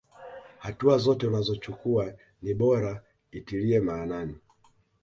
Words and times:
Hatua 0.59 0.97
zote 0.97 1.27
unazochukuwa 1.27 2.13
ni 2.41 2.53
bora 2.53 3.03
itilie 3.31 3.79
maanani. 3.79 4.35